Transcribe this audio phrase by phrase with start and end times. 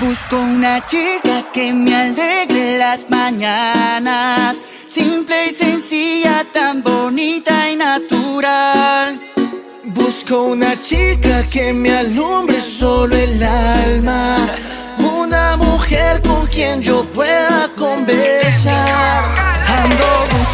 [0.00, 9.20] Busco una chica que me alegre las mañanas, simple y sencilla, tan bonita y natural.
[9.84, 14.48] Busco una chica que me alumbre solo el alma,
[14.96, 19.24] una mujer con quien yo pueda conversar.
[19.66, 20.49] Ando buscando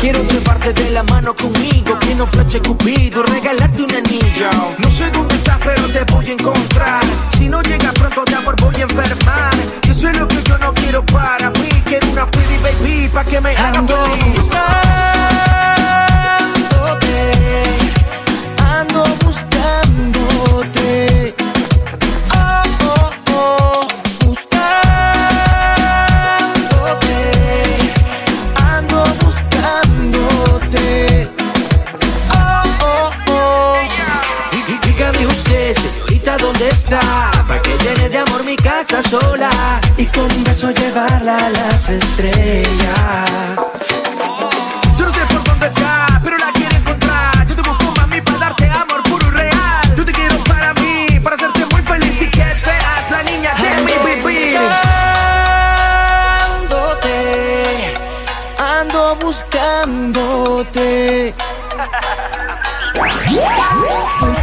[0.00, 4.50] Quiero llevarte de la mano conmigo, que no fleche cupido, regalarte un anillo.
[4.78, 7.04] No sé dónde estás, pero te voy a encontrar.
[7.38, 9.54] Si no llegas pronto de amor voy a enfermar.
[9.80, 11.68] Que eso es lo que yo no quiero para mí.
[11.84, 15.19] Quiero una pretty baby pa' que me haga feliz.
[36.90, 39.48] Para que llene de amor mi casa sola
[39.96, 43.60] y con un beso llevarla a las estrellas.
[44.98, 47.46] Yo no sé por dónde está, pero la quiero encontrar.
[47.46, 49.94] Yo te busco, mami, para darte amor puro y real.
[49.96, 53.82] Yo te quiero para mí, para hacerte muy feliz y que seas la niña de
[53.84, 53.92] mi
[54.24, 54.58] vivir.
[56.58, 57.94] Buscándote,
[58.58, 59.14] ando.
[59.14, 61.34] Buscándote,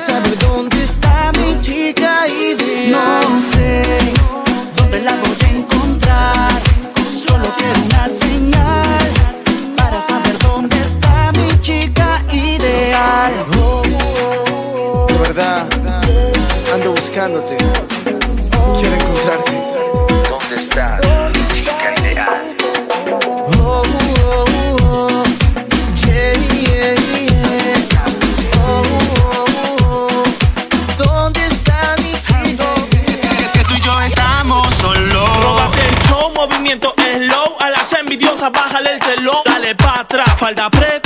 [0.00, 2.90] saber dónde está mi chica ideal.
[2.90, 3.82] No sé
[4.76, 6.52] dónde la voy a encontrar.
[7.26, 9.08] Solo quiero una señal
[9.76, 13.32] para saber dónde está mi chica ideal.
[15.08, 15.66] De verdad,
[16.74, 17.58] ando buscándote.
[18.78, 19.49] Quiero encontrarte.
[40.54, 40.99] Pa' atrás,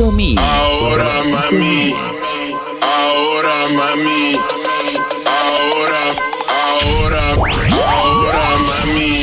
[0.00, 0.42] Mix.
[0.42, 1.94] Ahora mami,
[2.82, 4.36] ahora mami,
[5.24, 6.02] ahora,
[6.82, 9.22] ahora, ahora mami.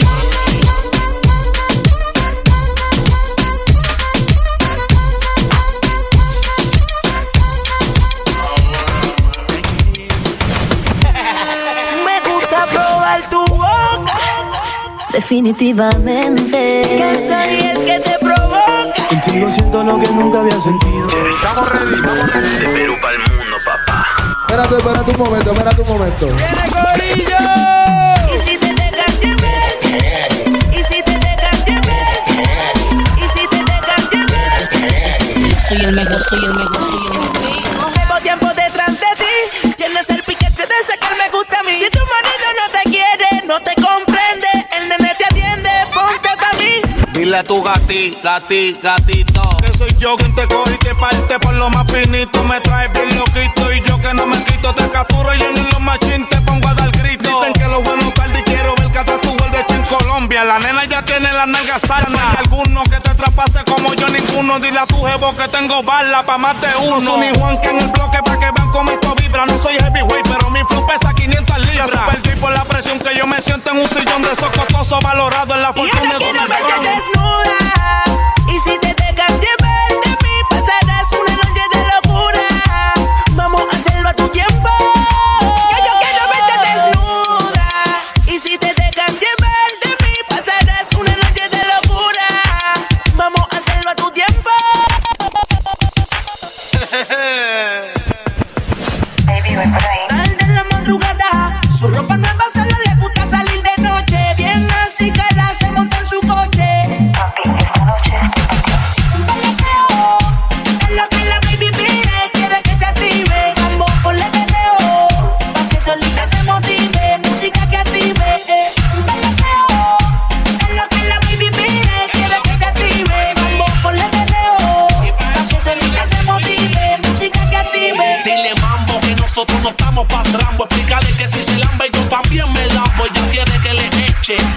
[12.05, 14.15] Me gusta probar tu boca.
[15.11, 16.81] Definitivamente.
[16.97, 18.70] Que soy el que te provoca.
[19.11, 21.09] Contigo siento lo que nunca había sentido.
[21.29, 22.49] Estamos ready, estamos ready.
[22.59, 24.07] De Perú para el mundo, papá.
[24.47, 26.27] Espérate, espérate un momento, espérate un momento.
[28.33, 29.67] Y si te dejan llevar.
[30.71, 31.11] Y si te.
[33.19, 33.61] Y si te.
[35.67, 37.91] Soy el mejor, soy el mejor, soy el mejor.
[37.93, 39.73] Llevo tiempo detrás de ti.
[39.75, 40.23] Tienes el
[47.51, 49.41] tu gati, gati, gatito.
[49.61, 52.41] Que soy yo quien te coge y te parte por lo más finito.
[52.45, 54.73] Me traes bien loquito y yo que no me quito.
[54.73, 57.27] Te capturo y en los machín te pongo a dar grito.
[57.27, 60.45] Dicen que lo bueno tarde y quiero ver que atrás tu de hecho en Colombia.
[60.45, 62.21] La nena ya tiene las nalgas sanas.
[62.29, 64.57] Hay alguno que te traspase como yo ninguno.
[64.59, 67.17] Dile a tu jevo que tengo bala pa' más de uno.
[67.17, 69.45] Ni Juan que en el bloque pa' que cómo esto vibra.
[69.45, 71.89] No soy heavyweight, pero mi flow pesa 500 libras.
[71.89, 75.53] Super por la presión que yo me siento en un sillón de esos costosos valorado
[75.55, 78.03] en la Y fortuna ahora de quiero verte desnuda.
[78.47, 79.39] Y si te dejan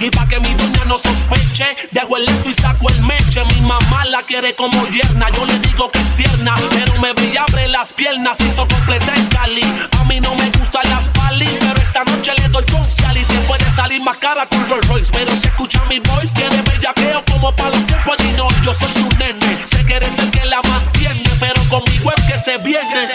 [0.05, 3.43] Y pa' que mi doña no sospeche, dejo el lezo y saco el meche.
[3.45, 5.31] Mi mamá la quiere como yerna.
[5.31, 8.39] Yo le digo que es tierna, pero me ve abre las piernas.
[8.39, 9.63] Hizo completa en Cali.
[9.99, 13.23] A mí no me gustan las pali, pero esta noche le doy con sal y
[13.23, 15.11] te puede salir más cara que un Rolls Royce.
[15.11, 18.91] Pero si escucha mi voice, quiere bellaqueo como para los tiempos de no, yo soy
[18.91, 19.63] su nene.
[19.65, 23.09] Se quiere ser que la mantiene, pero conmigo es que se viene.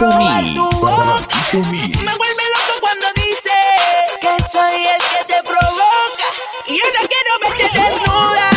[0.00, 2.02] Probar Mix.
[2.02, 3.52] Me vuelve loco cuando dice
[4.22, 6.28] que soy el que te provoca.
[6.66, 8.50] Y ahora quiero verte desnuda.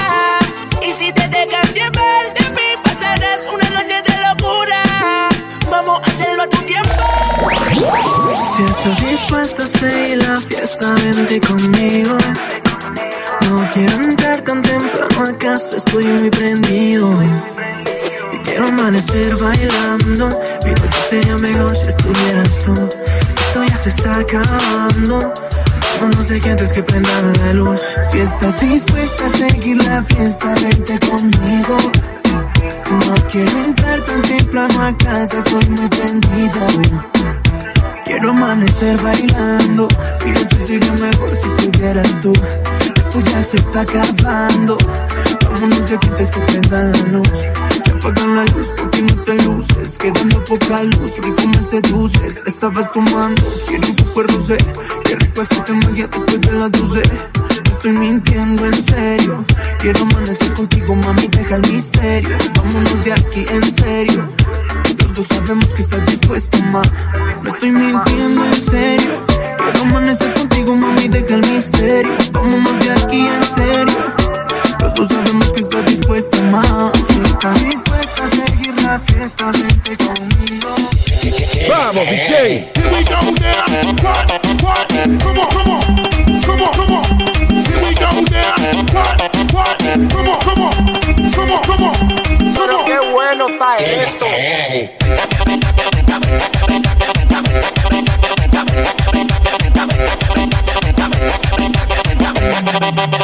[0.81, 4.81] Y si te dejan llevar de mí, pasarás una noche de locura.
[5.69, 6.89] Vamos a hacerlo a tu tiempo.
[8.55, 12.17] Si estás dispuesta a seguir la fiesta, vente conmigo.
[13.49, 17.09] No quiero entrar tan temprano a casa, estoy muy prendido.
[18.53, 20.29] Quiero amanecer bailando.
[20.63, 22.73] Mi noche sería mejor si estuvieras tú.
[23.47, 25.33] Esto ya se está acabando.
[25.99, 27.81] No sé qué antes que prendan la luz.
[28.03, 31.77] Si estás dispuesta a seguir la fiesta, vente conmigo.
[32.91, 36.59] No quiero entrar tan temprano a casa, estoy muy prendido.
[38.05, 39.87] Quiero amanecer bailando.
[40.25, 42.33] Mi noche sería mejor si estuvieras tú.
[43.13, 44.75] Esto ya se está acabando.
[45.51, 47.29] Vámonos de aquí antes que prendan la luz.
[47.83, 49.99] Se apagan la luz porque no te luces.
[49.99, 52.41] Quedando poca luz, rico me seduces.
[52.47, 54.57] Estabas tomando, quiero un poco de rosé.
[55.05, 57.01] Qué rico hacerte magia después de las 12.
[57.65, 59.45] No estoy mintiendo en serio.
[59.77, 62.35] Quiero amanecer contigo, mami, deja el misterio.
[62.55, 64.29] Vámonos de aquí en serio.
[65.13, 66.81] Dos sabemos que estás dispuesta, ma.
[67.43, 69.23] No estoy mintiendo en serio.
[69.57, 72.11] Quiero amanecer contigo, mami, deja el misterio.
[72.31, 74.13] Vámonos de aquí en serio.
[74.79, 76.63] Los dos sabemos que estás dispuesta, ma.
[77.07, 80.75] Si estás dispuesta a seguir la fiesta, vente conmigo.
[81.69, 82.71] Vamos, DJ.
[82.73, 83.93] Here we go now.
[84.01, 84.63] What?
[84.63, 84.87] What?
[85.21, 86.41] Come on, come on.
[86.41, 87.03] Come on, come on.
[87.67, 88.55] Here we go now.
[88.91, 89.53] What?
[89.53, 89.77] What?
[90.09, 91.31] Come on, come on.
[91.31, 92.22] Come on, come on.
[93.35, 94.27] Bueno está esto.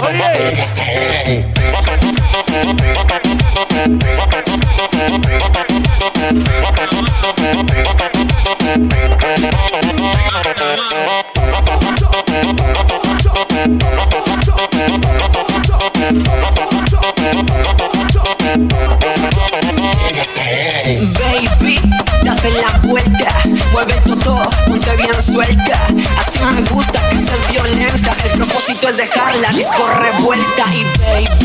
[0.07, 0.49] Oye.
[26.19, 28.11] Así me gusta que estés violenta.
[28.25, 30.65] El propósito es dejar la disco revuelta.
[30.73, 30.83] Y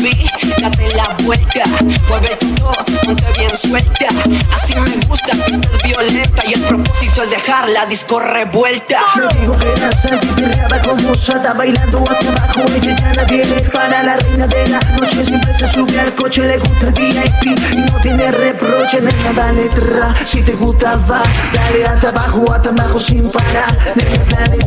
[0.01, 0.29] baby,
[0.59, 1.63] date la vuelta.
[2.09, 2.73] Mueve todo,
[3.05, 4.07] ponte bien suelta.
[4.53, 6.43] Así me gusta que estés violenta.
[6.47, 8.99] Y el propósito es dejar la disco revuelta.
[9.15, 10.43] No digo que la Santi
[10.85, 11.53] como sata.
[11.53, 12.61] Bailando hasta abajo.
[12.75, 15.23] Ella ya nadie le para la reina de la noche.
[15.23, 16.41] Siempre se sube al coche.
[16.41, 17.59] Le gusta el VIP.
[17.71, 19.01] Y no tiene reproche.
[19.01, 20.13] Nena, dale tra.
[20.25, 21.23] Si te gusta, va.
[21.53, 23.77] Dale hasta abajo, hasta abajo sin parar.
[23.95, 24.64] Nena, dale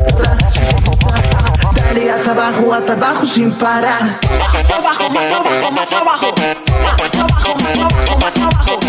[1.74, 4.18] Dale hasta abajo, hasta abajo sin parar.
[4.54, 6.34] Hasta abajo, más abajo, más abajo.
[7.02, 8.80] Hasta abajo, más abajo, más abajo.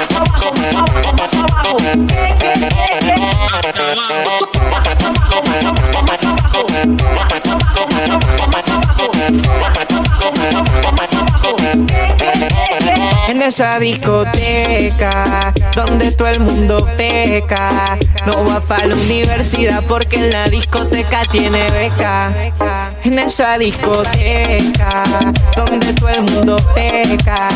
[0.00, 1.76] Hasta abajo, más abajo, más abajo.
[1.80, 2.08] Eh,
[2.40, 2.58] eh,
[3.02, 4.39] eh,
[13.50, 20.46] esa discoteca donde todo el mundo peca, no va para la universidad porque en la
[20.46, 22.32] discoteca tiene beca.
[23.02, 25.02] En esa discoteca
[25.56, 27.48] donde todo el mundo peca,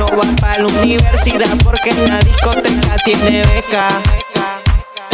[0.00, 4.02] no va para la universidad porque en la discoteca tiene beca.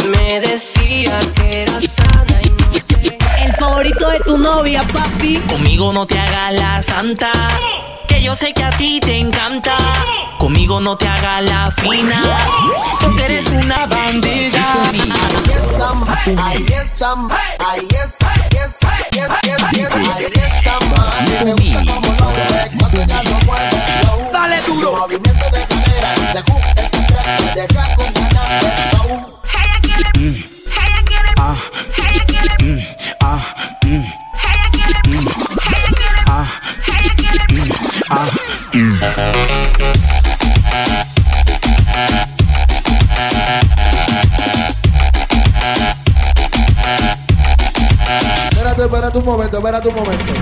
[0.09, 3.17] Me decía que era sana y no sé.
[3.45, 5.37] El favorito de tu novia, papi.
[5.47, 7.31] Conmigo no te hagas la santa.
[8.13, 9.75] Que yo sé que a ti te encanta.
[10.37, 12.21] Conmigo no te hagas la fina.
[13.01, 14.91] Porque eres una bandida.
[21.43, 22.87] Me gusta como
[23.23, 23.42] lo
[49.61, 50.33] momento, momento.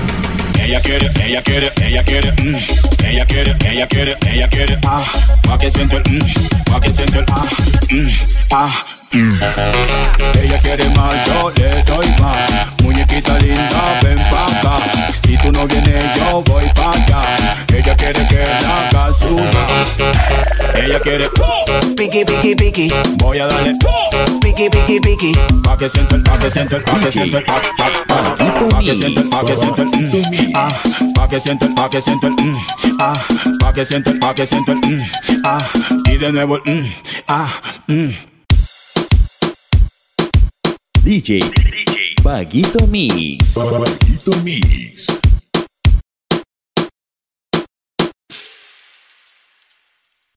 [0.59, 2.55] Ella quiere, ella quiere, ella quiere, mm.
[3.05, 5.03] ella quiere, ella quiere, ella quiere, ah,
[5.41, 7.43] pa' que siente el, mm, pa' que siente el, ah,
[7.89, 8.09] mm,
[8.51, 9.39] ah, mm.
[10.43, 14.77] Ella quiere más, yo le doy más, muñequita linda, ven pa' acá,
[15.25, 17.21] si tú no vienes yo voy pa' allá,
[17.73, 21.29] ella quiere que la haga suya, ella quiere,
[21.95, 23.71] Piki, piki, piki, voy a darle,
[24.41, 25.31] piki, piki, piki.
[25.63, 28.35] pa' que siente el, pa' que siente el, pa' que siente el, pa' pa- pa-
[28.35, 30.67] pa' que siente el, pa' que siente el, mm, ah,
[31.15, 32.57] pa' que siente el, pa' que siente el, mm,
[32.99, 33.13] ah,
[33.59, 34.49] pa' que siente el, pa' que el,
[34.97, 35.03] mm,
[35.45, 35.57] ah,
[36.11, 36.91] y de nuevo el, mm,
[37.29, 37.47] ah,
[37.87, 38.09] mm.
[41.03, 41.39] DJ
[42.21, 43.55] Vaguito Mix.
[43.55, 45.20] Vaguito Mix.